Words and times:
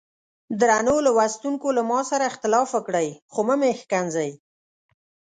درنو 0.59 0.95
لوستونکو 1.05 1.67
له 1.77 1.81
ما 1.89 1.99
سره 2.09 2.23
اختلاف 2.31 2.67
وکړئ 2.73 3.07
خو 3.31 3.39
مه 3.47 3.55
مې 3.59 3.71
ښکنځئ. 3.81 4.31